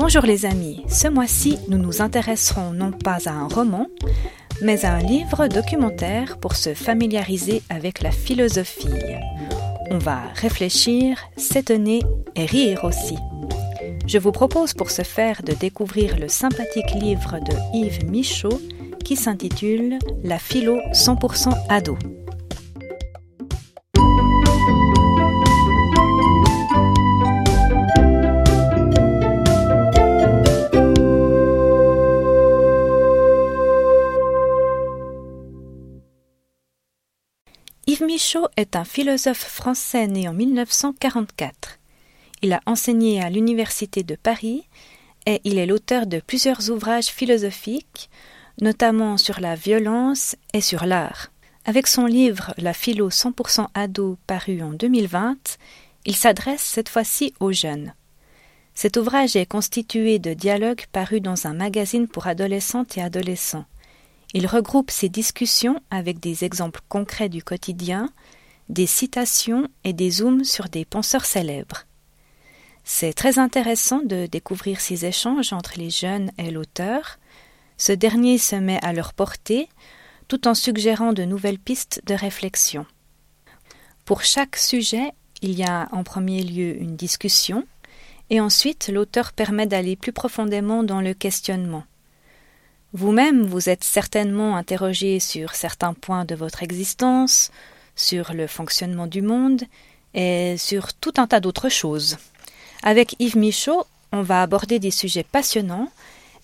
[0.00, 3.86] Bonjour les amis, ce mois-ci nous nous intéresserons non pas à un roman,
[4.62, 8.88] mais à un livre documentaire pour se familiariser avec la philosophie.
[9.90, 12.00] On va réfléchir, s'étonner
[12.34, 13.16] et rire aussi.
[14.06, 18.58] Je vous propose pour ce faire de découvrir le sympathique livre de Yves Michaud
[19.04, 21.98] qui s'intitule La philo 100% ado.
[38.00, 41.78] Michaud est un philosophe français né en 1944.
[42.42, 44.64] Il a enseigné à l'Université de Paris
[45.26, 48.08] et il est l'auteur de plusieurs ouvrages philosophiques,
[48.60, 51.30] notamment sur la violence et sur l'art.
[51.66, 55.58] Avec son livre La philo 100% ado paru en 2020,
[56.06, 57.94] il s'adresse cette fois-ci aux jeunes.
[58.74, 63.66] Cet ouvrage est constitué de dialogues parus dans un magazine pour adolescentes et adolescents.
[64.32, 68.08] Il regroupe ces discussions avec des exemples concrets du quotidien,
[68.68, 71.84] des citations et des zooms sur des penseurs célèbres.
[72.84, 77.18] C'est très intéressant de découvrir ces échanges entre les jeunes et l'auteur.
[77.76, 79.68] Ce dernier se met à leur portée
[80.28, 82.86] tout en suggérant de nouvelles pistes de réflexion.
[84.04, 87.66] Pour chaque sujet, il y a en premier lieu une discussion,
[88.30, 91.84] et ensuite l'auteur permet d'aller plus profondément dans le questionnement.
[92.92, 97.52] Vous-même, vous êtes certainement interrogé sur certains points de votre existence,
[97.94, 99.62] sur le fonctionnement du monde
[100.14, 102.18] et sur tout un tas d'autres choses.
[102.82, 105.88] Avec Yves Michaud, on va aborder des sujets passionnants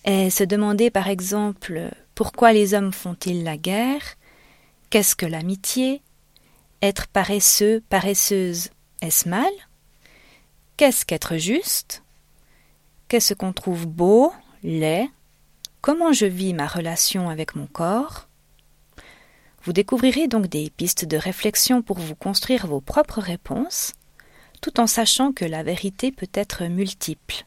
[0.05, 4.15] et se demander par exemple pourquoi les hommes font-ils la guerre?
[4.89, 6.01] Qu'est-ce que l'amitié?
[6.81, 8.69] Être paresseux, paresseuse,
[9.01, 9.51] est-ce mal?
[10.77, 12.03] Qu'est-ce qu'être juste?
[13.09, 14.31] Qu'est-ce qu'on trouve beau,
[14.63, 15.09] laid,
[15.87, 18.27] Comment je vis ma relation avec mon corps
[19.63, 23.93] Vous découvrirez donc des pistes de réflexion pour vous construire vos propres réponses,
[24.59, 27.45] tout en sachant que la vérité peut être multiple.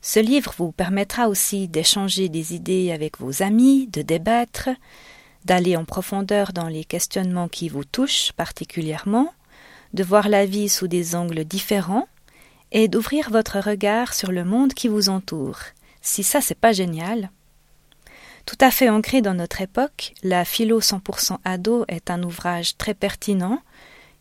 [0.00, 4.68] Ce livre vous permettra aussi d'échanger des idées avec vos amis, de débattre,
[5.44, 9.34] d'aller en profondeur dans les questionnements qui vous touchent particulièrement,
[9.92, 12.06] de voir la vie sous des angles différents
[12.70, 15.58] et d'ouvrir votre regard sur le monde qui vous entoure.
[16.04, 17.30] Si ça, c'est pas génial.
[18.44, 22.92] Tout à fait ancré dans notre époque, la philo 100% ado est un ouvrage très
[22.92, 23.62] pertinent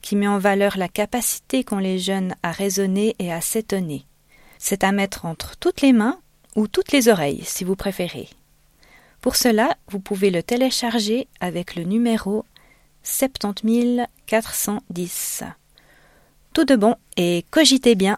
[0.01, 4.05] qui met en valeur la capacité qu'ont les jeunes à raisonner et à s'étonner.
[4.59, 6.21] C'est à mettre entre toutes les mains
[6.55, 8.29] ou toutes les oreilles, si vous préférez.
[9.19, 12.45] Pour cela, vous pouvez le télécharger avec le numéro
[13.03, 15.43] 70410.
[16.53, 18.17] Tout de bon et cogitez bien.